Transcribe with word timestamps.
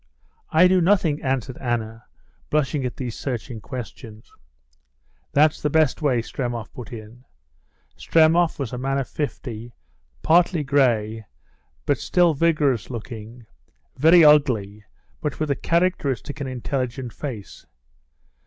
"I 0.49 0.67
do 0.67 0.81
nothing," 0.81 1.21
answered 1.21 1.59
Anna, 1.59 2.05
blushing 2.49 2.83
at 2.85 2.97
these 2.97 3.15
searching 3.15 3.61
questions. 3.61 4.33
"That's 5.31 5.61
the 5.61 5.69
best 5.69 6.01
way," 6.01 6.23
Stremov 6.23 6.73
put 6.73 6.91
in. 6.91 7.23
Stremov 7.95 8.57
was 8.57 8.73
a 8.73 8.79
man 8.79 8.97
of 8.97 9.07
fifty, 9.07 9.75
partly 10.23 10.63
gray, 10.63 11.27
but 11.85 11.99
still 11.99 12.33
vigorous 12.33 12.89
looking, 12.89 13.45
very 13.95 14.25
ugly, 14.25 14.83
but 15.21 15.39
with 15.39 15.51
a 15.51 15.55
characteristic 15.55 16.41
and 16.41 16.49
intelligent 16.49 17.13
face. 17.13 17.67